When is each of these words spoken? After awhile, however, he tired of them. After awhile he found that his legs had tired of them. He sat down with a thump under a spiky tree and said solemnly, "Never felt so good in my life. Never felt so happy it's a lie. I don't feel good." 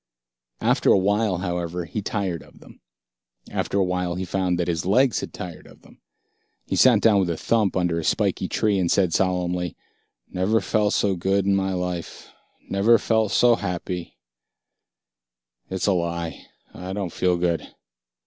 After 0.61 0.89
awhile, 0.91 1.37
however, 1.45 1.85
he 1.85 2.01
tired 2.01 2.41
of 2.41 2.59
them. 2.59 2.81
After 3.51 3.77
awhile 3.77 4.15
he 4.15 4.25
found 4.25 4.57
that 4.57 4.67
his 4.67 4.83
legs 4.83 5.19
had 5.19 5.31
tired 5.31 5.67
of 5.67 5.83
them. 5.83 6.01
He 6.65 6.75
sat 6.75 7.01
down 7.01 7.19
with 7.19 7.29
a 7.29 7.37
thump 7.37 7.77
under 7.77 7.99
a 7.99 8.03
spiky 8.03 8.47
tree 8.47 8.79
and 8.79 8.89
said 8.89 9.13
solemnly, 9.13 9.75
"Never 10.27 10.59
felt 10.59 10.95
so 10.95 11.15
good 11.15 11.45
in 11.45 11.53
my 11.55 11.73
life. 11.75 12.31
Never 12.67 12.97
felt 12.97 13.31
so 13.31 13.53
happy 13.57 14.17
it's 15.69 15.85
a 15.85 15.93
lie. 15.93 16.47
I 16.73 16.93
don't 16.93 17.13
feel 17.13 17.37
good." 17.37 17.69